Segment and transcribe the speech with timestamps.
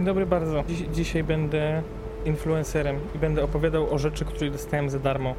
[0.00, 0.64] Dzień dobry bardzo.
[0.68, 1.82] Dziś, dzisiaj będę
[2.24, 5.34] influencerem i będę opowiadał o rzeczy, które dostałem za darmo.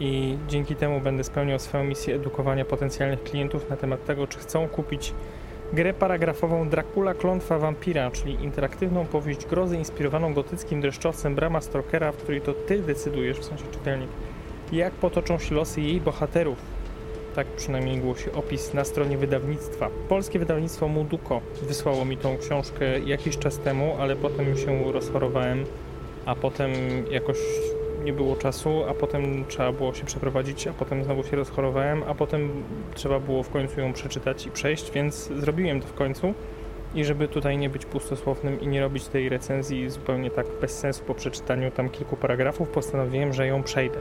[0.00, 4.68] I dzięki temu będę spełniał swoją misję edukowania potencjalnych klientów na temat tego, czy chcą
[4.68, 5.14] kupić
[5.72, 12.16] grę paragrafową Dracula Klątwa Wampira, czyli interaktywną powieść grozy inspirowaną gotyckim dreszczowcem Brama Stokera, w
[12.16, 14.10] której to ty decydujesz, w sensie czytelnik,
[14.72, 16.58] jak potoczą się losy jej bohaterów.
[17.34, 19.90] Tak przynajmniej głosi opis na stronie wydawnictwa.
[20.08, 25.64] Polskie wydawnictwo Muduko wysłało mi tą książkę jakiś czas temu, ale potem się rozchorowałem,
[26.26, 26.72] a potem
[27.10, 27.38] jakoś
[28.04, 32.14] nie było czasu, a potem trzeba było się przeprowadzić, a potem znowu się rozchorowałem, a
[32.14, 32.50] potem
[32.94, 36.34] trzeba było w końcu ją przeczytać i przejść, więc zrobiłem to w końcu.
[36.94, 41.04] I żeby tutaj nie być pustosłownym i nie robić tej recenzji zupełnie tak bez sensu
[41.04, 43.98] po przeczytaniu tam kilku paragrafów, postanowiłem, że ją przejdę.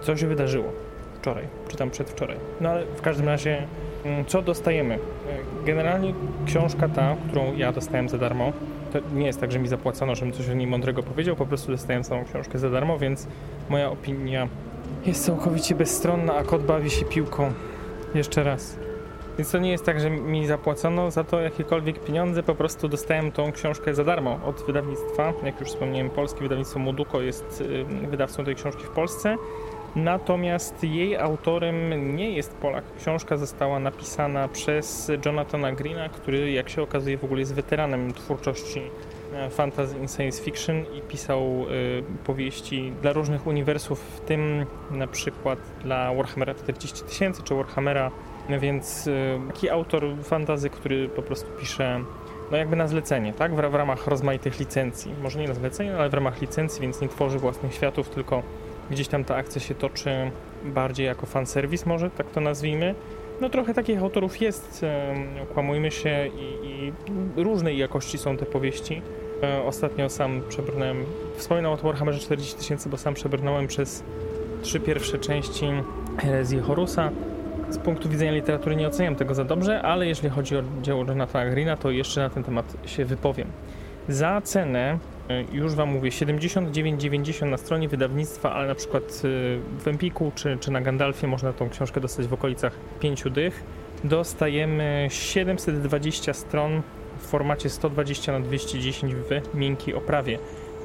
[0.00, 0.72] Co się wydarzyło?
[1.24, 2.36] Wczoraj, czy tam przedwczoraj.
[2.60, 3.62] No ale w każdym razie,
[4.04, 4.98] mm, co dostajemy?
[5.64, 6.14] Generalnie
[6.46, 8.52] książka ta, którą ja dostałem za darmo,
[8.92, 11.72] to nie jest tak, że mi zapłacono, żebym coś o niej mądrego powiedział, po prostu
[11.72, 13.26] dostałem całą książkę za darmo, więc
[13.68, 14.48] moja opinia
[15.06, 17.52] jest całkowicie bezstronna, a kot bawi się piłką.
[18.14, 18.76] Jeszcze raz.
[19.38, 23.32] Więc to nie jest tak, że mi zapłacono za to jakiekolwiek pieniądze, po prostu dostałem
[23.32, 25.32] tą książkę za darmo od wydawnictwa.
[25.44, 27.64] Jak już wspomniałem, polskie wydawnictwo Moduko jest
[28.10, 29.36] wydawcą tej książki w Polsce.
[29.96, 32.84] Natomiast jej autorem nie jest Polak.
[32.98, 38.82] Książka została napisana przez Jonathana Greena, który jak się okazuje w ogóle jest weteranem twórczości
[39.34, 45.06] e, fantasy i science fiction i pisał y, powieści dla różnych uniwersów, w tym na
[45.06, 48.10] przykład dla Warhammera 40 tysięcy czy Warhammera,
[48.60, 52.00] więc y, taki autor fantazy, który po prostu pisze
[52.50, 53.54] no jakby na zlecenie, tak?
[53.54, 55.14] W ramach rozmaitych licencji.
[55.22, 58.42] Może nie na zlecenie, ale w ramach licencji, więc nie tworzy własnych światów, tylko
[58.90, 60.10] Gdzieś tam ta akcja się toczy
[60.64, 62.94] bardziej jako fanserwis może, tak to nazwijmy.
[63.40, 64.86] No trochę takich autorów jest,
[65.42, 66.92] okłamujmy się i, i
[67.42, 69.02] różnej jakości są te powieści.
[69.42, 71.04] E, ostatnio sam przebrnąłem,
[71.36, 74.04] wspominam o Warhammerze 40 tysięcy, bo sam przebrnąłem przez
[74.62, 75.66] trzy pierwsze części
[76.18, 77.10] herezji Horusa.
[77.70, 81.50] Z punktu widzenia literatury nie oceniam tego za dobrze, ale jeżeli chodzi o dzieło Jonathana
[81.50, 83.48] Greena, to jeszcze na ten temat się wypowiem.
[84.08, 84.98] Za cenę
[85.52, 90.70] już Wam mówię, 79,90 na stronie wydawnictwa, ale na przykład e, w Empiku czy, czy
[90.70, 93.62] na Gandalfie można tą książkę dostać w okolicach 5 dych.
[94.04, 96.82] Dostajemy 720 stron
[97.18, 100.38] w formacie 120 na 210 w miękkiej oprawie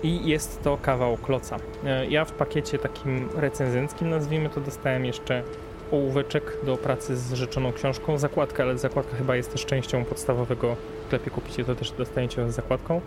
[0.03, 1.57] i jest to kawał kloca.
[1.85, 5.43] E, ja w pakiecie takim recenzenckim, nazwijmy to, dostałem jeszcze
[5.91, 11.05] ołóweczek do pracy z rzeczoną książką, zakładkę, ale zakładka chyba jest też częścią podstawowego w
[11.05, 13.01] sklepie kupicie to też dostajecie z zakładką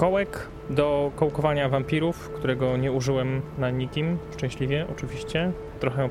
[0.00, 5.52] kołek do kołkowania wampirów, którego nie użyłem na nikim, szczęśliwie oczywiście.
[5.80, 6.08] Trochę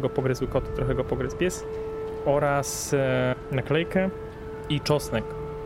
[0.00, 1.64] go pogryzły koty, trochę go pogryzł pies.
[2.26, 4.10] Oraz e, naklejkę
[4.68, 5.24] i czosnek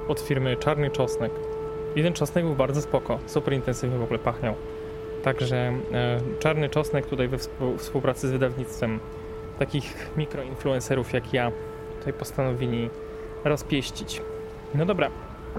[0.09, 1.33] od firmy Czarny Czosnek.
[1.97, 4.55] Jeden czosnek był bardzo spoko, super intensywnie w ogóle pachniał.
[5.23, 7.39] Także e, Czarny Czosnek tutaj we
[7.79, 9.01] współpracy z wydawnictwem
[9.59, 11.53] takich mikroinfluencerów jak ja
[11.99, 12.91] tutaj postanowili
[13.45, 14.23] rozpieścić.
[14.75, 15.11] No dobra,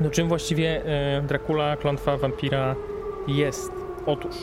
[0.01, 2.75] no czym właściwie e, Dracula, klątwa wampira
[3.27, 3.71] jest?
[4.05, 4.35] Otóż,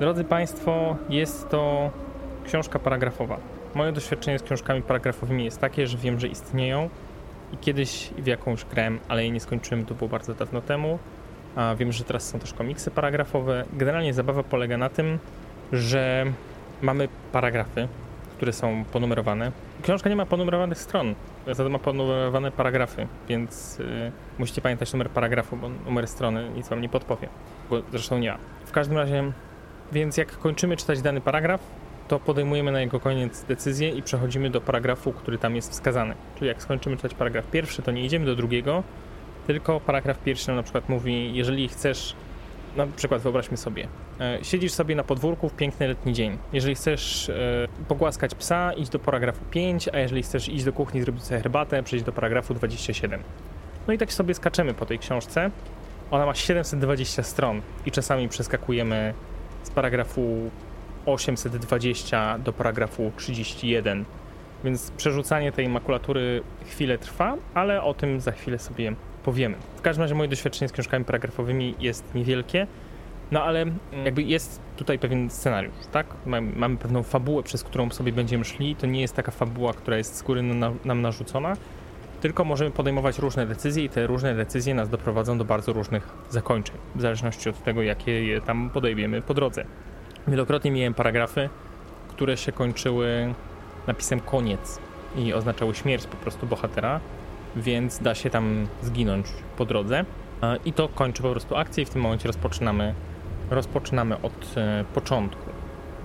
[0.00, 1.90] drodzy Państwo, jest to
[2.46, 3.36] książka paragrafowa.
[3.74, 6.90] Moje doświadczenie z książkami paragrafowymi jest takie, że wiem, że istnieją
[7.52, 10.98] i kiedyś w jakąś grałem, ale jej nie skończyłem, to było bardzo dawno temu.
[11.56, 13.64] A wiem, że teraz są też komiksy paragrafowe.
[13.72, 15.18] Generalnie zabawa polega na tym,
[15.72, 16.24] że
[16.82, 17.88] mamy paragrafy,
[18.36, 19.52] które są ponumerowane.
[19.82, 21.14] Książka nie ma ponumerowanych stron,
[21.46, 26.68] za to ma ponumerowane paragrafy, więc yy, musicie pamiętać numer paragrafu, bo numer strony nic
[26.68, 27.28] wam nie podpowie,
[27.70, 28.34] bo zresztą nie.
[28.64, 29.32] W każdym razie,
[29.92, 31.60] więc jak kończymy czytać dany paragraf,
[32.08, 36.14] to podejmujemy na jego koniec decyzję i przechodzimy do paragrafu, który tam jest wskazany.
[36.34, 38.82] Czyli jak skończymy czytać paragraf pierwszy, to nie idziemy do drugiego,
[39.46, 42.16] tylko paragraf pierwszy na przykład mówi, jeżeli chcesz
[42.76, 43.88] na przykład wyobraźmy sobie,
[44.20, 46.38] e, siedzisz sobie na podwórku w piękny letni dzień.
[46.52, 51.02] Jeżeli chcesz e, pogłaskać psa, idź do paragrafu 5, a jeżeli chcesz iść do kuchni,
[51.02, 53.22] zrobić sobie herbatę, przejdź do paragrafu 27.
[53.86, 55.50] No i tak sobie skaczemy po tej książce.
[56.10, 59.14] Ona ma 720 stron i czasami przeskakujemy
[59.62, 60.50] z paragrafu
[61.06, 64.04] 820 do paragrafu 31.
[64.64, 68.94] Więc przerzucanie tej makulatury chwilę trwa, ale o tym za chwilę sobie
[69.24, 69.56] powiemy.
[69.76, 72.66] W każdym razie moje doświadczenie z książkami paragrafowymi jest niewielkie,
[73.30, 73.66] no ale
[74.04, 76.06] jakby jest tutaj pewien scenariusz, tak?
[76.56, 78.76] Mamy pewną fabułę, przez którą sobie będziemy szli.
[78.76, 80.42] To nie jest taka fabuła, która jest z góry
[80.84, 81.56] nam narzucona,
[82.20, 86.76] tylko możemy podejmować różne decyzje i te różne decyzje nas doprowadzą do bardzo różnych zakończeń,
[86.94, 89.64] w zależności od tego, jakie je tam podejmiemy po drodze.
[90.28, 91.48] Wielokrotnie miałem paragrafy,
[92.08, 93.34] które się kończyły
[93.86, 94.78] napisem koniec
[95.16, 97.00] i oznaczały śmierć po prostu bohatera,
[97.56, 99.26] więc da się tam zginąć
[99.56, 100.04] po drodze.
[100.42, 102.94] E, I to kończy po prostu akcję i w tym momencie rozpoczynamy,
[103.50, 105.50] rozpoczynamy od e, początku.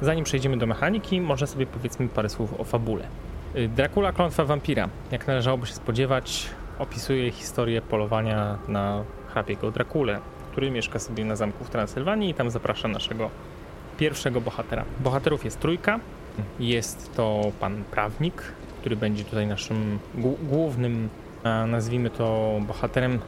[0.01, 3.07] Zanim przejdziemy do mechaniki, może sobie powiedzmy parę słów o fabule.
[3.55, 6.49] E, Dracula Klątwa Wampira, jak należałoby się spodziewać,
[6.79, 10.19] opisuje historię polowania na hrabiego Drakulę,
[10.51, 13.29] który mieszka sobie na zamku w Transylwanii i tam zaprasza naszego
[13.97, 14.85] pierwszego bohatera.
[14.99, 15.99] Bohaterów jest trójka.
[16.59, 18.43] Jest to pan prawnik,
[18.79, 19.99] który będzie tutaj naszym
[20.49, 21.09] głównym,
[21.67, 23.19] nazwijmy to, bohaterem,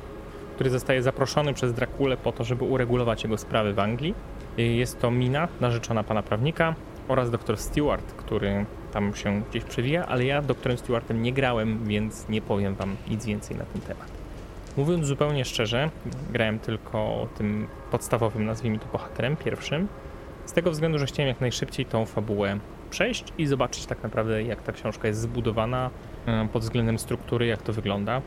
[0.55, 4.15] który zostaje zaproszony przez Drakulę po to, żeby uregulować jego sprawy w Anglii.
[4.57, 6.75] Jest to Mina, narzeczona pana prawnika,
[7.07, 12.29] oraz doktor Stewart, który tam się gdzieś przewija, ale ja doktorem Stewartem nie grałem, więc
[12.29, 14.07] nie powiem wam nic więcej na ten temat.
[14.77, 15.89] Mówiąc zupełnie szczerze,
[16.31, 19.87] grałem tylko tym podstawowym, nazwijmy to bohaterem, pierwszym,
[20.45, 22.59] z tego względu, że chciałem jak najszybciej tą fabułę
[22.91, 25.89] przejść i zobaczyć tak naprawdę, jak ta książka jest zbudowana
[26.25, 28.21] e, pod względem struktury, jak to wygląda.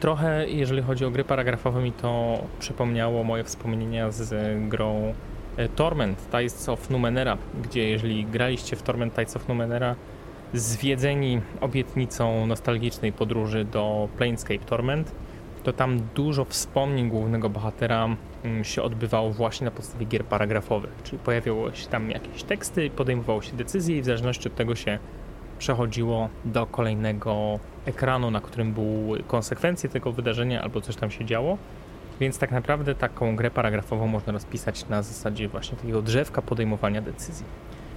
[0.00, 4.34] Trochę, jeżeli chodzi o gry paragrafowe, mi to przypomniało moje wspomnienia z
[4.68, 5.14] grą
[5.56, 9.94] e, Torment, Tides of Numenera, gdzie jeżeli graliście w Torment Tides of Numenera,
[10.54, 15.12] zwiedzeni obietnicą nostalgicznej podróży do Planescape Torment,
[15.62, 18.08] to tam dużo wspomnień głównego bohatera
[18.44, 23.42] mm, się odbywało właśnie na podstawie gier paragrafowych, czyli pojawiały się tam jakieś teksty, podejmowało
[23.42, 24.98] się decyzje i w zależności od tego się
[25.58, 31.58] przechodziło do kolejnego ekranu, na którym były konsekwencje tego wydarzenia albo coś tam się działo.
[32.20, 37.46] Więc tak naprawdę taką grę paragrafową można rozpisać na zasadzie właśnie takiego drzewka podejmowania decyzji.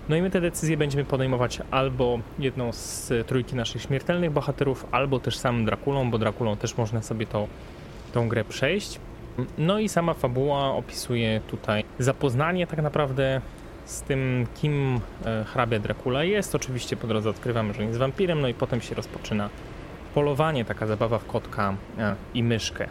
[0.10, 5.20] No i my te decyzje będziemy podejmować albo jedną z trójki naszych śmiertelnych bohaterów, albo
[5.20, 7.48] też samym Drakulą, bo Drakulą też można sobie to,
[8.14, 9.00] tą grę przejść.
[9.58, 13.42] No i sama fabuła opisuje tutaj zapoznanie tak naprawdę
[13.86, 16.56] z tym, kim e, hrabia Dracula jest.
[16.56, 19.50] Oczywiście po drodze odkrywamy, że jest wampirem, no i potem się rozpoczyna
[20.14, 22.88] polowanie, taka zabawa w kotka e, i myszkę.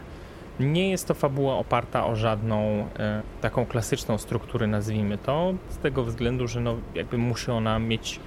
[0.60, 6.04] Nie jest to fabuła oparta o żadną e, taką klasyczną strukturę, nazwijmy to, z tego
[6.04, 8.20] względu, że no, jakby musi ona mieć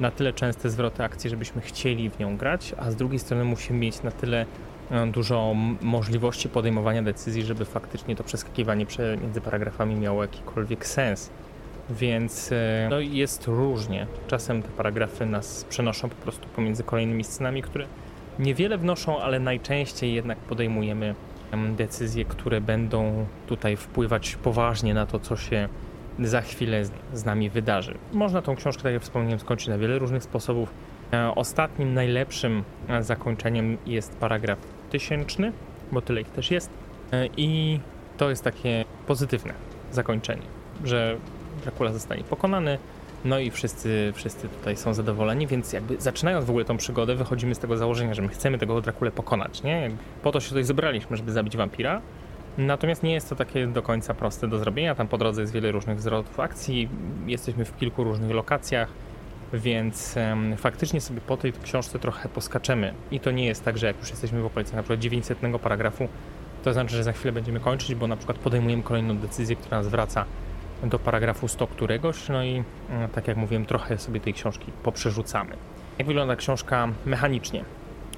[0.00, 3.72] na tyle częste zwroty akcji, żebyśmy chcieli w nią grać, a z drugiej strony musi
[3.72, 4.46] mieć na tyle
[4.90, 8.86] e, dużo możliwości podejmowania decyzji, żeby faktycznie to przeskakiwanie
[9.22, 11.30] między paragrafami miało jakikolwiek sens.
[11.90, 14.06] Więc e, no, jest różnie.
[14.26, 17.86] Czasem te paragrafy nas przenoszą po prostu pomiędzy kolejnymi scenami, które
[18.38, 21.14] niewiele wnoszą, ale najczęściej jednak podejmujemy
[21.76, 25.68] decyzje, które będą tutaj wpływać poważnie na to, co się
[26.18, 27.94] za chwilę z nami wydarzy.
[28.12, 30.72] Można tą książkę, tak jak wspomniałem, skończyć na wiele różnych sposobów.
[31.12, 34.58] E, ostatnim, najlepszym e, zakończeniem jest paragraf
[34.90, 35.52] tysięczny,
[35.92, 36.70] bo tyle ich też jest.
[37.12, 37.80] E, I
[38.16, 39.54] to jest takie pozytywne
[39.92, 40.42] zakończenie,
[40.84, 41.16] że
[41.62, 42.78] Dracula zostanie pokonany,
[43.24, 47.54] no i wszyscy, wszyscy tutaj są zadowoleni, więc jakby zaczynając w ogóle tą przygodę, wychodzimy
[47.54, 49.90] z tego założenia, że my chcemy tego Drakulę pokonać, nie?
[50.22, 52.00] Po to się tutaj zebraliśmy, żeby zabić wampira.
[52.58, 54.94] Natomiast nie jest to takie do końca proste do zrobienia.
[54.94, 56.88] Tam po drodze jest wiele różnych zwrotów akcji,
[57.26, 58.88] jesteśmy w kilku różnych lokacjach,
[59.52, 62.94] więc um, faktycznie sobie po tej książce trochę poskaczemy.
[63.10, 66.08] I to nie jest tak, że jak już jesteśmy w okolicy na przykład 900 paragrafu,
[66.64, 69.88] to znaczy, że za chwilę będziemy kończyć, bo na przykład podejmujemy kolejną decyzję, która nas
[69.88, 70.24] wraca
[70.84, 75.56] do paragrafu 100 któregoś, no i mm, tak jak mówiłem, trochę sobie tej książki poprzerzucamy.
[75.98, 77.64] Jak wygląda książka mechanicznie?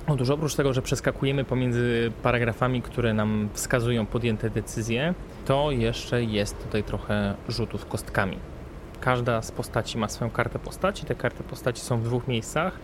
[0.06, 6.62] Otóż oprócz tego, że przeskakujemy pomiędzy paragrafami, które nam wskazują podjęte decyzje, to jeszcze jest
[6.62, 8.36] tutaj trochę rzutów kostkami.
[9.00, 11.06] Każda z postaci ma swoją kartę postaci.
[11.06, 12.78] Te karty postaci są w dwóch miejscach.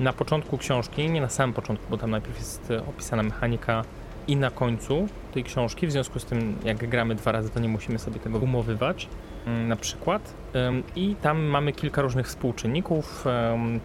[0.00, 3.84] Na początku książki, nie na samym początku, bo tam najpierw jest opisana mechanika
[4.28, 5.86] i na końcu tej książki.
[5.86, 9.08] W związku z tym, jak gramy dwa razy, to nie musimy sobie tego umowywać,
[9.46, 10.34] mm, na przykład.
[10.96, 13.24] I tam mamy kilka różnych współczynników.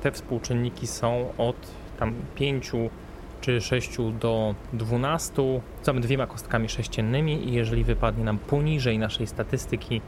[0.02, 1.56] Te współczynniki są od
[2.00, 2.90] tam 5
[3.42, 5.62] czy 6 do 12.
[5.88, 10.02] Mamy dwiema kostkami sześciennymi i jeżeli wypadnie nam poniżej naszej statystyki,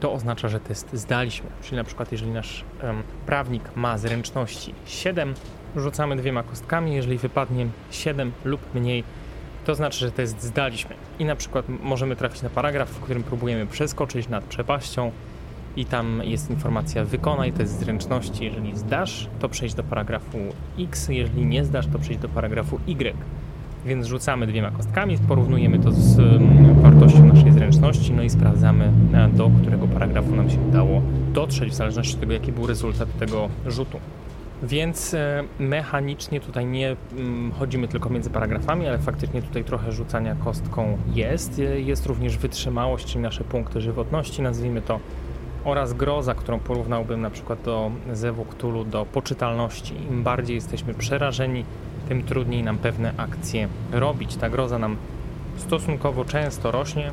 [0.00, 1.50] to oznacza, że test zdaliśmy.
[1.62, 2.64] Czyli na przykład, jeżeli nasz
[3.26, 5.34] prawnik ma zręczności 7,
[5.76, 9.04] rzucamy dwiema kostkami, jeżeli wypadnie 7 lub mniej,
[9.64, 10.94] to znaczy, że test zdaliśmy.
[11.18, 15.10] I na przykład możemy trafić na paragraf, w którym próbujemy przeskoczyć nad przepaścią
[15.76, 18.44] i tam jest informacja wykonaj test zręczności.
[18.44, 20.38] Jeżeli zdasz, to przejdź do paragrafu
[20.78, 23.14] X, jeżeli nie zdasz, to przejdź do paragrafu Y.
[23.86, 28.92] Więc rzucamy dwiema kostkami, porównujemy to z mm, wartością naszej zręczności, no i sprawdzamy,
[29.32, 31.02] do którego paragrafu nam się udało
[31.32, 33.98] dotrzeć, w zależności od tego, jaki był rezultat tego rzutu.
[34.62, 40.34] Więc e, mechanicznie tutaj nie mm, chodzimy tylko między paragrafami, ale faktycznie tutaj trochę rzucania
[40.34, 41.60] kostką jest.
[41.76, 45.00] Jest również wytrzymałość, czyli nasze punkty żywotności, nazwijmy to,
[45.64, 48.46] oraz groza, którą porównałbym na przykład do Zewu
[48.90, 49.94] do poczytalności.
[50.10, 51.64] Im bardziej jesteśmy przerażeni,
[52.08, 54.36] tym trudniej nam pewne akcje robić.
[54.36, 54.96] Ta groza nam
[55.56, 57.10] stosunkowo często rośnie.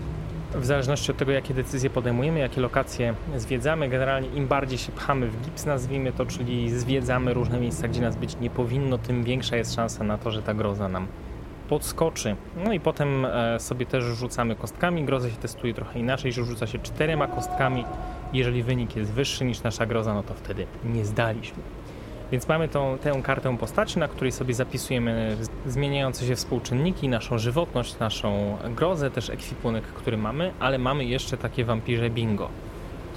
[0.56, 5.28] W zależności od tego, jakie decyzje podejmujemy, jakie lokacje zwiedzamy, generalnie im bardziej się pchamy
[5.28, 9.58] w gips, nazwijmy to, czyli zwiedzamy różne miejsca, gdzie nas być nie powinno, tym większa
[9.58, 11.08] jest szansa na to, że ta groza nam
[11.70, 12.36] podskoczy.
[12.66, 15.04] No i potem e, sobie też rzucamy kostkami.
[15.04, 17.86] Grozę się testuje trochę inaczej, że rzuca się czterema kostkami.
[18.34, 21.64] Jeżeli wynik jest wyższy niż nasza groza, no to wtedy nie zdaliśmy.
[22.32, 28.00] Więc mamy tą, tę kartę postaci, na której sobie zapisujemy zmieniające się współczynniki, naszą żywotność,
[28.00, 32.50] naszą grozę, też ekwipunek, który mamy, ale mamy jeszcze takie wampirze bingo.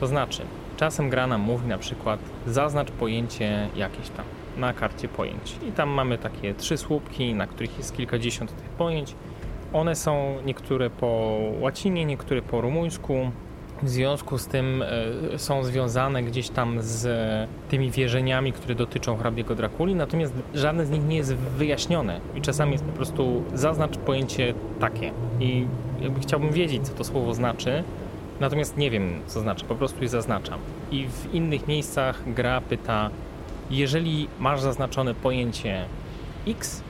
[0.00, 0.42] To znaczy,
[0.76, 4.24] czasem gra nam mówi na przykład zaznacz pojęcie jakieś tam
[4.56, 5.56] na karcie pojęć.
[5.68, 9.14] I tam mamy takie trzy słupki, na których jest kilkadziesiąt tych pojęć.
[9.72, 13.30] One są niektóre po łacinie, niektóre po rumuńsku.
[13.82, 14.82] W związku z tym
[15.34, 17.08] y, są związane gdzieś tam z
[17.70, 22.72] tymi wierzeniami, które dotyczą hrabiego Drakuli, natomiast żadne z nich nie jest wyjaśnione i czasami
[22.72, 25.12] jest po prostu zaznacz pojęcie takie.
[25.40, 25.66] I
[26.00, 27.84] jakby chciałbym wiedzieć, co to słowo znaczy,
[28.40, 30.58] natomiast nie wiem, co znaczy, po prostu je zaznaczam.
[30.90, 33.10] I w innych miejscach gra pyta,
[33.70, 35.84] jeżeli masz zaznaczone pojęcie
[36.46, 36.82] X,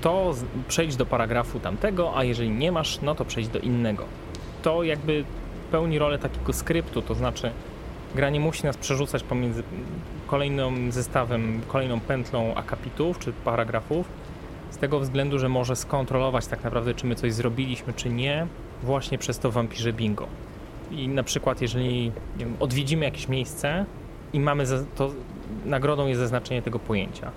[0.00, 0.34] to
[0.68, 4.04] przejdź do paragrafu tamtego, a jeżeli nie masz, no to przejdź do innego.
[4.62, 5.24] To jakby
[5.72, 7.50] pełni rolę takiego skryptu, to znaczy
[8.14, 9.62] gra nie musi nas przerzucać pomiędzy
[10.26, 14.06] kolejnym zestawem, kolejną pętlą akapitów czy paragrafów,
[14.70, 18.46] z tego względu, że może skontrolować tak naprawdę, czy my coś zrobiliśmy, czy nie,
[18.82, 20.26] właśnie przez to wampirze bingo.
[20.90, 23.84] I na przykład, jeżeli wiem, odwiedzimy jakieś miejsce
[24.32, 24.64] i mamy
[24.96, 25.10] to
[25.64, 27.30] nagrodą jest zaznaczenie tego pojęcia.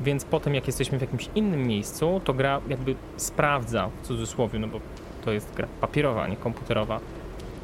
[0.00, 4.68] Więc potem, jak jesteśmy w jakimś innym miejscu, to gra jakby sprawdza, w cudzysłowie, no
[4.68, 4.80] bo
[5.24, 7.00] to jest gra papierowa, nie komputerowa,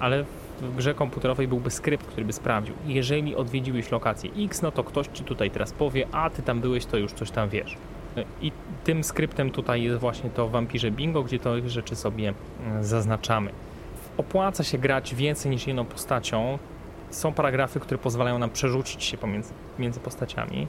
[0.02, 0.24] ale
[0.60, 2.74] w grze komputerowej byłby skrypt, który by sprawdził.
[2.86, 6.86] Jeżeli odwiedziłeś lokację X, no to ktoś ci tutaj teraz powie, a ty tam byłeś,
[6.86, 7.76] to już coś tam wiesz.
[8.40, 8.52] I
[8.84, 12.34] tym skryptem tutaj jest właśnie to Vampirze Bingo, gdzie to rzeczy sobie
[12.66, 13.50] mm, zaznaczamy.
[14.16, 16.58] Opłaca się grać więcej niż jedną postacią,
[17.10, 20.66] są paragrafy, które pozwalają nam przerzucić się pomiędzy między postaciami.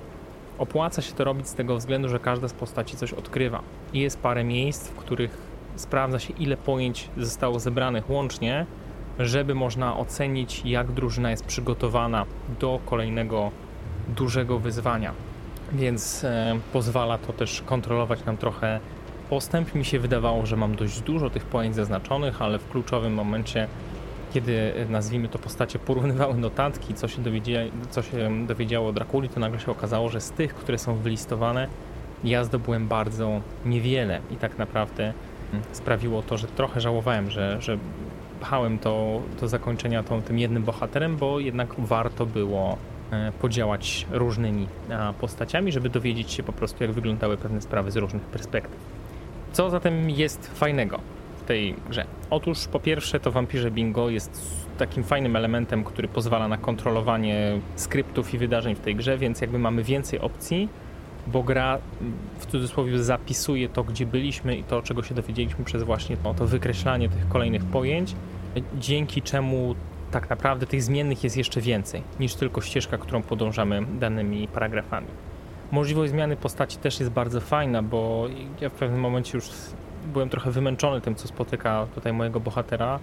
[0.57, 3.61] Opłaca się to robić z tego względu, że każda z postaci coś odkrywa.
[3.93, 5.37] I jest parę miejsc, w których
[5.75, 8.65] sprawdza się, ile pojęć zostało zebranych łącznie,
[9.19, 12.25] żeby można ocenić, jak drużyna jest przygotowana
[12.59, 13.51] do kolejnego
[14.07, 15.11] dużego wyzwania.
[15.71, 18.79] Więc e, pozwala to też kontrolować nam trochę
[19.29, 19.75] postęp.
[19.75, 23.67] Mi się wydawało, że mam dość dużo tych pojęć zaznaczonych, ale w kluczowym momencie
[24.33, 29.39] kiedy nazwijmy to postacie porównywały notatki, co się, dowiedzia, co się dowiedziało o Drakuli, to
[29.39, 31.67] nagle się okazało, że z tych, które są wylistowane,
[32.23, 35.13] ja zdobyłem bardzo niewiele i tak naprawdę
[35.71, 37.77] sprawiło to, że trochę żałowałem, że, że
[38.43, 42.77] pchałem to do zakończenia tą, tym jednym bohaterem, bo jednak warto było
[43.11, 44.67] e, podziałać różnymi
[45.19, 48.79] postaciami, żeby dowiedzieć się po prostu, jak wyglądały pewne sprawy z różnych perspektyw.
[49.53, 50.99] Co zatem jest fajnego?
[51.43, 52.05] tej grze?
[52.29, 54.41] Otóż po pierwsze to Vampirze Bingo jest
[54.77, 59.59] takim fajnym elementem, który pozwala na kontrolowanie skryptów i wydarzeń w tej grze, więc jakby
[59.59, 60.69] mamy więcej opcji,
[61.27, 61.77] bo gra
[62.39, 66.47] w cudzysłowie zapisuje to, gdzie byliśmy i to, czego się dowiedzieliśmy przez właśnie to, to
[66.47, 68.15] wykreślanie tych kolejnych pojęć,
[68.79, 69.75] dzięki czemu
[70.11, 75.07] tak naprawdę tych zmiennych jest jeszcze więcej niż tylko ścieżka, którą podążamy danymi paragrafami.
[75.71, 78.27] Możliwość zmiany postaci też jest bardzo fajna, bo
[78.61, 79.49] ja w pewnym momencie już
[80.13, 82.99] byłem trochę wymęczony tym, co spotyka tutaj mojego bohatera,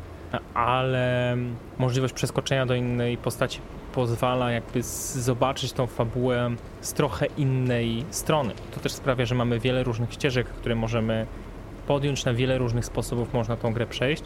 [0.55, 1.37] ale
[1.79, 3.61] możliwość przeskoczenia do innej postaci
[3.95, 8.55] pozwala jakby zobaczyć tą fabułę z trochę innej strony.
[8.75, 11.27] To też sprawia, że mamy wiele różnych ścieżek, które możemy
[11.87, 14.23] podjąć, na wiele różnych sposobów można tą grę przejść.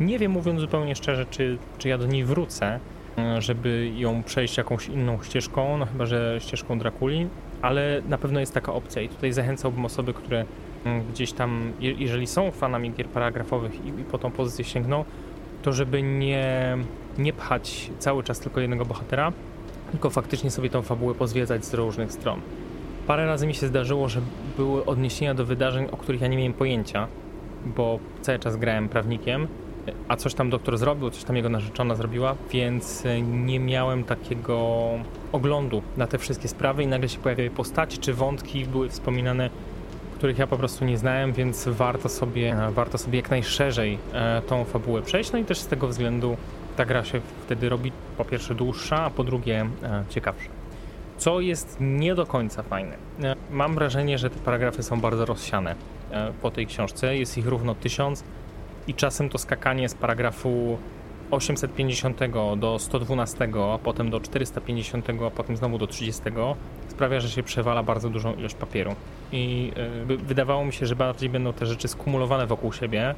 [0.00, 2.80] Nie wiem, mówiąc zupełnie szczerze, czy, czy ja do niej wrócę,
[3.38, 7.28] żeby ją przejść jakąś inną ścieżką, no chyba, że ścieżką Drakuli,
[7.62, 10.44] ale na pewno jest taka opcja i tutaj zachęcałbym osoby, które
[10.84, 15.04] Mm, gdzieś tam, jeżeli są fanami gier paragrafowych i, i po tą pozycję sięgną,
[15.62, 16.76] to żeby nie,
[17.18, 19.32] nie pchać cały czas tylko jednego bohatera,
[19.90, 22.40] tylko faktycznie sobie tą fabułę pozwiedzać z różnych stron.
[23.06, 24.20] Parę razy mi się zdarzyło, że
[24.56, 27.08] były odniesienia do wydarzeń, o których ja nie miałem pojęcia,
[27.76, 29.48] bo cały czas grałem prawnikiem,
[30.08, 34.88] a coś tam doktor zrobił, coś tam jego narzeczona zrobiła, więc nie miałem takiego
[35.32, 39.50] oglądu na te wszystkie sprawy i nagle się pojawiały postaci czy wątki, były wspominane
[40.18, 44.64] których ja po prostu nie znałem, więc warto sobie, warto sobie jak najszerzej e, tą
[44.64, 45.32] fabułę przejść.
[45.32, 46.36] No i też z tego względu
[46.76, 50.48] ta gra się wtedy robi po pierwsze dłuższa, a po drugie e, ciekawsza.
[51.18, 52.96] Co jest nie do końca fajne.
[53.22, 55.74] E, mam wrażenie, że te paragrafy są bardzo rozsiane
[56.42, 57.16] po tej książce.
[57.16, 58.24] Jest ich równo tysiąc
[58.88, 60.78] i czasem to skakanie z paragrafu
[61.30, 62.20] 850
[62.56, 66.22] do 112, a potem do 450, a potem znowu do 30
[66.88, 68.94] sprawia, że się przewala bardzo dużą ilość papieru.
[69.32, 69.72] I
[70.10, 73.14] y, wydawało mi się, że bardziej będą te rzeczy skumulowane wokół siebie,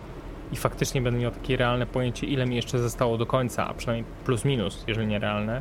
[0.52, 4.12] i faktycznie będę miał takie realne pojęcie, ile mi jeszcze zostało do końca, a przynajmniej
[4.24, 5.60] plus minus, jeżeli nie realne.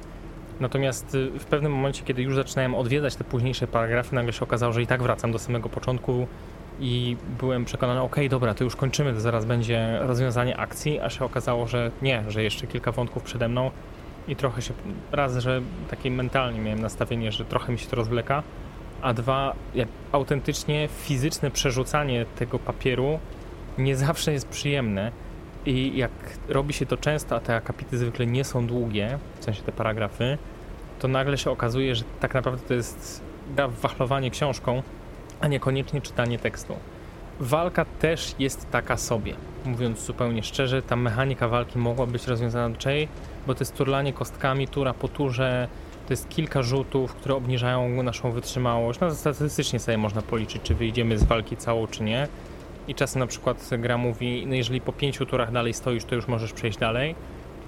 [0.59, 4.73] Natomiast y, w pewnym momencie, kiedy już zaczynałem odwiedzać te późniejsze paragrafy, nagle się okazało,
[4.73, 6.27] że i tak wracam do samego początku
[6.79, 11.25] i byłem przekonany, ok, dobra, to już kończymy, to zaraz będzie rozwiązanie akcji, a się
[11.25, 13.71] okazało, że nie, że jeszcze kilka wątków przede mną
[14.27, 14.73] i trochę się,
[15.11, 18.43] raz, że takie mentalnie miałem nastawienie, że trochę mi się to rozwleka,
[19.01, 23.19] a dwa, jak autentycznie fizyczne przerzucanie tego papieru
[23.77, 25.11] nie zawsze jest przyjemne
[25.65, 26.11] i jak
[26.49, 30.37] robi się to często, a te akapity zwykle nie są długie, w sensie te paragrafy,
[30.99, 33.21] to nagle się okazuje, że tak naprawdę to jest
[33.81, 34.83] wachlowanie książką,
[35.41, 36.75] a niekoniecznie czytanie tekstu.
[37.39, 39.33] Walka też jest taka sobie,
[39.65, 42.79] mówiąc zupełnie szczerze, ta mechanika walki mogła być rozwiązana do
[43.47, 45.67] bo to jest turlanie kostkami, tura po turze,
[46.07, 48.99] to jest kilka rzutów, które obniżają naszą wytrzymałość.
[48.99, 52.27] No statystycznie sobie można policzyć, czy wyjdziemy z walki całą, czy nie.
[52.87, 56.27] I czasem na przykład gra mówi, no jeżeli po pięciu turach dalej stoisz, to już
[56.27, 57.15] możesz przejść dalej.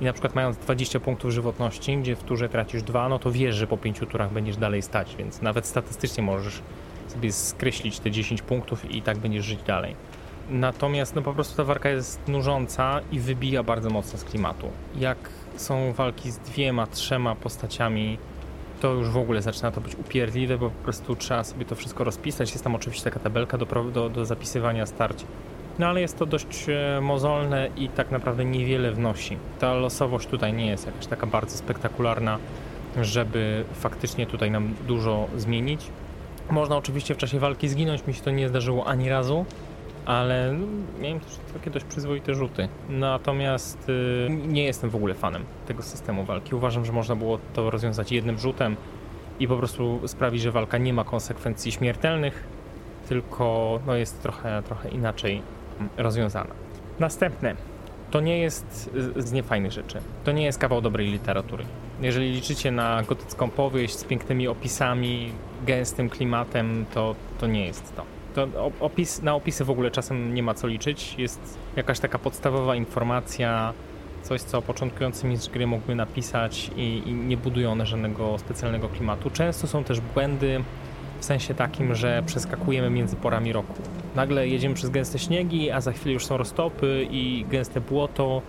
[0.01, 3.55] I na przykład mając 20 punktów żywotności, gdzie w turze tracisz dwa, no to wiesz,
[3.55, 6.61] że po pięciu turach będziesz dalej stać, więc nawet statystycznie możesz
[7.11, 9.95] sobie skreślić te 10 punktów i tak będziesz żyć dalej.
[10.49, 14.67] Natomiast no po prostu ta walka jest nużąca i wybija bardzo mocno z klimatu.
[14.95, 15.17] Jak
[15.57, 18.17] są walki z dwiema, trzema postaciami,
[18.81, 22.03] to już w ogóle zaczyna to być upierdliwe, bo po prostu trzeba sobie to wszystko
[22.03, 22.51] rozpisać.
[22.51, 25.25] Jest tam oczywiście taka tabelka do, do, do zapisywania starć.
[25.79, 29.37] No ale jest to dość e, mozolne i tak naprawdę niewiele wnosi.
[29.59, 32.37] Ta losowość tutaj nie jest jakaś taka bardzo spektakularna,
[33.01, 35.87] żeby faktycznie tutaj nam dużo zmienić.
[36.49, 39.45] Można oczywiście w czasie walki zginąć, mi się to nie zdarzyło ani razu,
[40.05, 40.67] ale no,
[41.01, 42.67] miałem też takie dość przyzwoite rzuty.
[42.89, 46.55] Natomiast y, nie jestem w ogóle fanem tego systemu walki.
[46.55, 48.75] Uważam, że można było to rozwiązać jednym rzutem
[49.39, 52.43] i po prostu sprawić, że walka nie ma konsekwencji śmiertelnych,
[53.09, 55.41] tylko no, jest trochę, trochę inaczej
[55.97, 56.53] rozwiązana.
[56.99, 57.55] Następne.
[58.11, 60.01] To nie jest z niefajnych rzeczy.
[60.23, 61.65] To nie jest kawał dobrej literatury.
[62.01, 65.31] Jeżeli liczycie na gotycką powieść z pięknymi opisami,
[65.65, 68.03] gęstym klimatem, to, to nie jest to.
[68.35, 71.15] To opis, na opisy w ogóle czasem nie ma co liczyć.
[71.17, 73.73] Jest jakaś taka podstawowa informacja,
[74.23, 79.29] coś co początkujący mistrz gry mógłby napisać i, i nie budują one żadnego specjalnego klimatu.
[79.29, 80.63] Często są też błędy
[81.19, 83.73] w sensie takim, że przeskakujemy między porami roku.
[84.15, 88.41] Nagle jedziemy przez gęste śniegi, a za chwilę już są roztopy i gęste błoto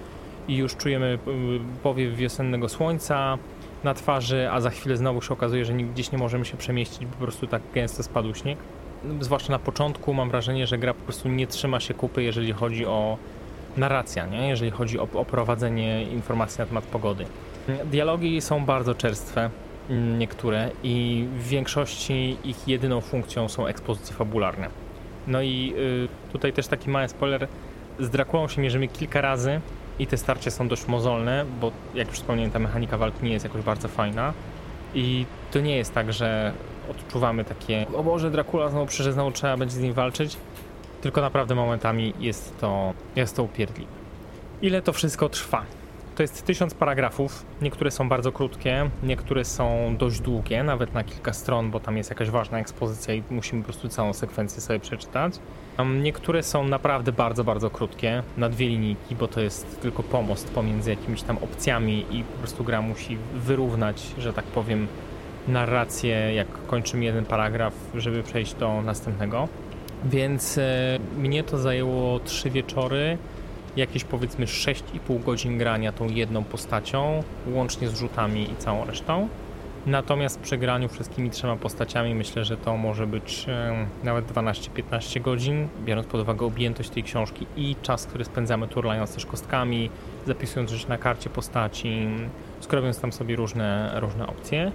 [0.49, 3.39] i już czujemy y, powiew wiosennego słońca
[3.85, 7.17] na twarzy, a za chwilę znowu się okazuje, że gdzieś nie możemy się przemieścić, po
[7.25, 8.59] prostu tak gęsto spadł śnieg
[9.21, 12.87] zwłaszcza na początku mam wrażenie, że gra po prostu nie trzyma się kupy, jeżeli chodzi
[12.87, 13.19] o
[13.77, 14.49] narrację, nie?
[14.49, 17.27] jeżeli chodzi o, o prowadzenie informacji na temat pogody.
[17.85, 19.51] Dialogi są bardzo czerstwe,
[19.91, 24.69] mm, niektóre, i w większości ich jedyną funkcją są ekspozycje fabularne.
[25.27, 27.49] No i y, tutaj też taki mały spoiler,
[28.01, 29.61] z Drakulą się mierzymy kilka razy
[29.99, 33.45] i te starcia są dość mozolne, bo jak już wspomniałem, ta mechanika walki nie jest
[33.45, 34.33] jakoś bardzo fajna.
[34.95, 36.53] I to nie jest tak, że
[36.91, 40.37] odczuwamy takie, o Boże, Dracula znowu przyszedł, znowu trzeba będzie z nim walczyć,
[41.03, 43.93] tylko naprawdę momentami jest to, jest to upierdliwe.
[44.63, 45.65] Ile to wszystko trwa?
[46.17, 51.33] To jest tysiąc paragrafów, niektóre są bardzo krótkie, niektóre są dość długie, nawet na kilka
[51.33, 55.35] stron, bo tam jest jakaś ważna ekspozycja i musimy po prostu całą sekwencję sobie przeczytać.
[56.03, 60.91] Niektóre są naprawdę bardzo, bardzo krótkie, na dwie linijki, bo to jest tylko pomost pomiędzy
[60.91, 64.87] jakimiś tam opcjami i po prostu gra musi wyrównać, że tak powiem,
[65.49, 69.49] narrację, jak kończymy jeden paragraf, żeby przejść do następnego.
[70.05, 73.19] Więc e, mnie to zajęło trzy wieczory,
[73.77, 79.29] jakieś powiedzmy 6,5 godzin grania tą jedną postacią, łącznie z rzutami i całą resztą.
[79.87, 85.69] Natomiast przy graniu wszystkimi trzema postaciami myślę, że to może być e, nawet 12-15 godzin,
[85.85, 89.91] biorąc pod uwagę objętość tej książki i czas, który spędzamy turlając też kostkami,
[90.27, 92.07] zapisując rzeczy na karcie postaci,
[92.61, 94.73] skrobiąc tam sobie różne, różne opcje.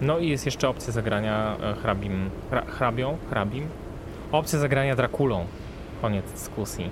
[0.00, 2.30] No i jest jeszcze opcja zagrania e, hrabim,
[2.66, 3.66] hrabią, hrabim.
[4.32, 5.46] Opcja zagrania Drakulą.
[6.02, 6.90] Koniec dyskusji.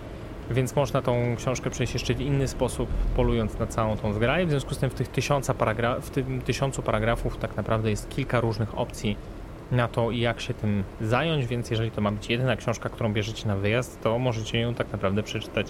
[0.51, 4.47] Więc można tą książkę przejść jeszcze w inny sposób, polując na całą tą zgraję.
[4.47, 5.55] W związku z tym w tych tysiąca
[6.01, 9.17] w tym tysiącu paragrafów tak naprawdę jest kilka różnych opcji
[9.71, 13.49] na to, jak się tym zająć, więc jeżeli to ma być jedyna książka, którą bierzecie
[13.49, 15.67] na wyjazd, to możecie ją tak naprawdę przeczytać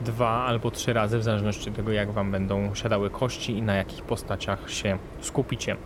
[0.00, 3.74] dwa albo trzy razy, w zależności od tego, jak wam będą siadały kości i na
[3.74, 5.76] jakich postaciach się skupicie.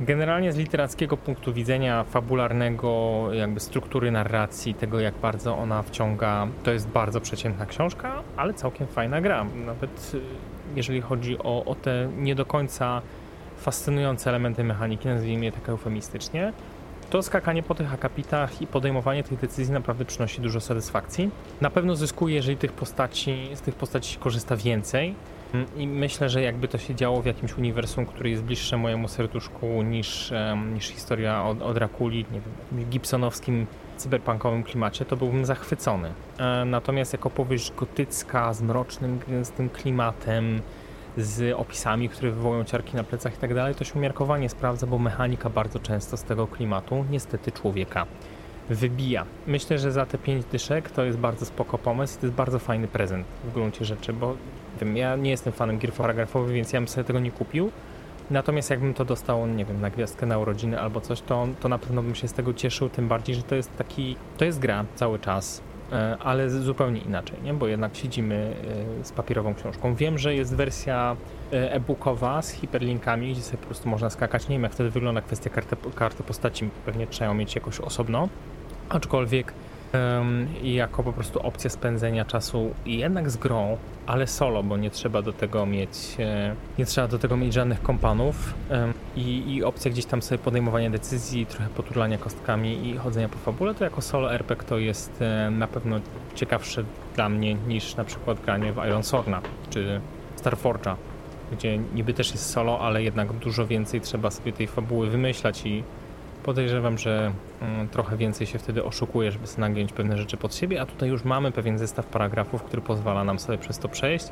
[0.00, 6.72] Generalnie z literackiego punktu widzenia fabularnego, jakby struktury narracji, tego jak bardzo ona wciąga, to
[6.72, 9.46] jest bardzo przeciętna książka, ale całkiem fajna gra.
[9.66, 10.20] Nawet y,
[10.76, 13.02] jeżeli chodzi o, o te nie do końca
[13.56, 16.52] fascynujące elementy mechaniki, nazwijmy je tak eufemistycznie,
[17.10, 21.30] to skakanie po tych akapitach i podejmowanie tych decyzji naprawdę przynosi dużo satysfakcji.
[21.60, 25.14] Na pewno zyskuje, jeżeli tych postaci, z tych postaci korzysta więcej.
[25.54, 29.08] Mm, I myślę, że jakby to się działo w jakimś uniwersum, które jest bliższe mojemu
[29.08, 30.32] serduszku niż,
[30.74, 36.12] niż historia o, o Drakuli, nie wiem, gibsonowskim, cyberpunkowym klimacie, to byłbym zachwycony.
[36.38, 40.60] E, natomiast jako powieść gotycka, z mrocznym, z tym klimatem,
[41.16, 44.98] z opisami, które wywołują ciarki na plecach i tak dalej, to się umiarkowanie sprawdza, bo
[44.98, 48.06] mechanika bardzo często z tego klimatu niestety człowieka
[48.74, 49.24] wybija.
[49.46, 52.58] Myślę, że za te 5 dyszek to jest bardzo spoko pomysł i to jest bardzo
[52.58, 54.36] fajny prezent w gruncie rzeczy, bo
[54.80, 57.70] wiem, ja nie jestem fanem gier paragrafowych, więc ja bym sobie tego nie kupił.
[58.30, 61.78] Natomiast jakbym to dostał, nie wiem, na gwiazdkę na urodziny albo coś, to, to na
[61.78, 64.84] pewno bym się z tego cieszył, tym bardziej, że to jest taki, to jest gra
[64.94, 67.54] cały czas, e, ale zupełnie inaczej, nie?
[67.54, 68.54] bo jednak siedzimy
[69.00, 69.94] e, z papierową książką.
[69.94, 71.16] Wiem, że jest wersja
[71.52, 74.48] e, e-bookowa z hiperlinkami, gdzie sobie po prostu można skakać.
[74.48, 78.28] Nie wiem, jak wtedy wygląda kwestia karty, karty postaci, pewnie trzeba ją mieć jakoś osobno,
[78.94, 79.54] aczkolwiek
[80.62, 83.76] jako po prostu opcja spędzenia czasu jednak z grą,
[84.06, 87.82] ale solo, bo nie trzeba do tego mieć e, nie trzeba do tego mieć żadnych
[87.82, 88.54] kompanów
[89.16, 93.74] i, i opcja gdzieś tam sobie podejmowania decyzji, trochę poturlania kostkami i chodzenia po fabule,
[93.74, 95.96] to jako solo RPG to jest e, na pewno
[96.34, 100.00] ciekawsze dla mnie niż na przykład granie w Iron Sorna czy
[100.42, 100.94] Starforge'a,
[101.52, 105.82] gdzie niby też jest solo, ale jednak dużo więcej trzeba sobie tej fabuły wymyślać i
[106.42, 110.86] Podejrzewam, że mm, trochę więcej się wtedy oszukuje, żeby nagiąć pewne rzeczy pod siebie, a
[110.86, 114.26] tutaj już mamy pewien zestaw paragrafów, który pozwala nam sobie przez to przejść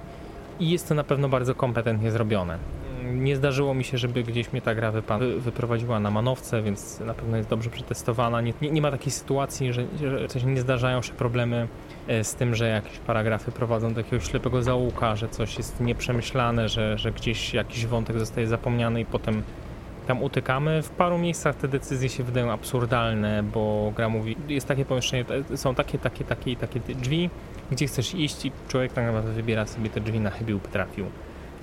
[0.61, 2.59] i jest to na pewno bardzo kompetentnie zrobione.
[3.01, 4.93] Mm, nie zdarzyło mi się, żeby gdzieś mnie ta gra
[5.39, 8.41] wyprowadziła na manowce, więc na pewno jest dobrze przetestowana.
[8.41, 11.69] Nie, nie, nie ma takiej sytuacji, że, że coś nie zdarzają się problemy
[12.09, 16.69] e, z tym, że jakieś paragrafy prowadzą do jakiegoś ślepego zaułka, że coś jest nieprzemyślane,
[16.69, 19.43] że, że gdzieś jakiś wątek zostaje zapomniany i potem
[20.07, 20.83] tam utykamy.
[20.83, 25.25] W paru miejscach te decyzje się wydają absurdalne, bo gra mówi, jest takie pomieszczenie,
[25.57, 27.31] są takie, takie, takie i takie drzwi,
[27.71, 31.07] gdzie chcesz iść i człowiek tak naprawdę wybiera sobie te drzwi na chybił trafił.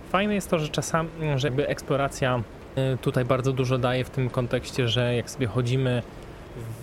[0.09, 2.41] Fajne jest to, że czasami, że jakby eksploracja
[2.93, 6.03] y, tutaj bardzo dużo daje w tym kontekście, że jak sobie chodzimy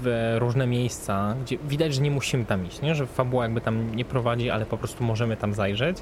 [0.02, 2.94] w różne miejsca, gdzie widać, że nie musimy tam iść, nie?
[2.94, 5.96] że fabuła jakby tam nie prowadzi, ale po prostu możemy tam zajrzeć,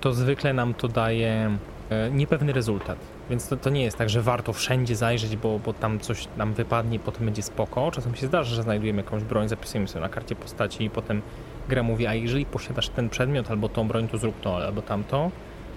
[0.00, 1.50] to zwykle nam to daje
[1.90, 2.98] E, niepewny rezultat.
[3.30, 6.54] Więc to, to, nie jest tak, że warto wszędzie zajrzeć, bo, bo tam coś nam
[6.54, 7.90] wypadnie i potem będzie spoko.
[7.90, 11.22] Czasem się zdarza, że znajdujemy jakąś broń, zapisujemy sobie na karcie postaci i potem
[11.68, 15.30] gra mówi, a jeżeli posiadasz ten przedmiot albo tą broń, to zrób to albo tamto.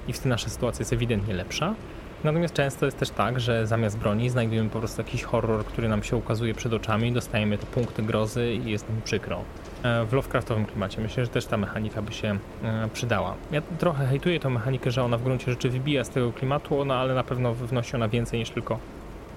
[0.08, 1.76] I wtedy nasza sytuacja jest ewidentnie lepsza.
[2.24, 6.04] Natomiast często jest też tak, że zamiast broni znajdujemy po prostu jakiś horror, który nam
[6.04, 9.44] się ukazuje przed oczami, dostajemy te punkty grozy i jest nam przykro.
[9.84, 13.36] E, w Lovecraftowym klimacie myślę, że też ta mechanika by się e, przydała.
[13.52, 17.16] Ja trochę hejtuję tę mechanikę, że ona w gruncie rzeczy wybija z tego klimatu, ale
[17.16, 18.80] na pewno wnosi ona więcej niż tylko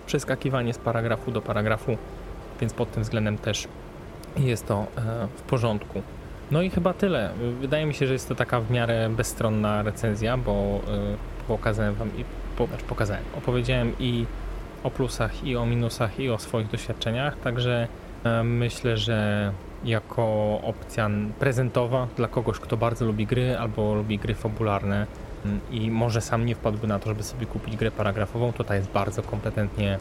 [0.07, 1.99] przeskakiwanie z paragrafu do paragrafu,
[2.61, 3.69] więc pod tym względem też
[4.37, 6.03] jest to e, w porządku.
[6.51, 7.31] No i chyba tyle.
[7.61, 10.81] Wydaje mi się, że jest to taka w miarę bezstronna recenzja, bo
[11.49, 12.25] pokazałem wam i
[12.57, 14.27] po, znaczy pokazałem, opowiedziałem i
[14.83, 17.89] o plusach, i o minusach, i o swoich doświadczeniach, także
[18.25, 19.53] e, myślę, że
[19.85, 20.25] jako
[20.63, 25.07] opcja prezentowa dla kogoś, kto bardzo lubi gry albo lubi gry fabularne
[25.45, 28.77] mm, i może sam nie wpadłby na to, żeby sobie kupić grę paragrafową, to ta
[28.77, 29.99] jest bardzo kompetentnie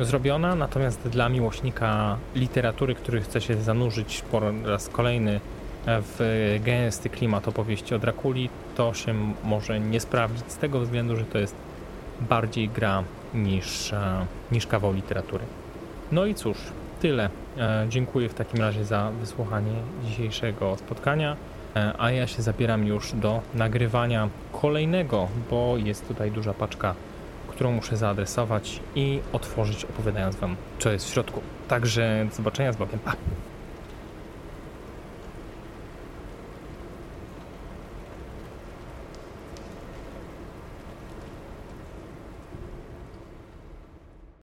[0.00, 5.40] zrobiona, natomiast dla miłośnika literatury, który chce się zanurzyć po raz kolejny
[5.86, 6.20] e, w
[6.64, 11.38] gęsty klimat opowieści o Drakuli, to się może nie sprawdzić z tego względu, że to
[11.38, 11.54] jest
[12.20, 13.04] bardziej gra
[13.34, 15.44] niż, e, niż kawał literatury.
[16.12, 16.58] No i cóż,
[17.00, 17.30] tyle.
[17.58, 19.72] E, dziękuję w takim razie za wysłuchanie
[20.04, 21.36] dzisiejszego spotkania,
[21.76, 26.94] e, a ja się zabieram już do nagrywania kolejnego, bo jest tutaj duża paczka,
[27.48, 31.40] którą muszę zaadresować i otworzyć, opowiadając Wam, co jest w środku.
[31.68, 32.98] Także do zobaczenia z Bogiem.
[32.98, 33.12] Pa!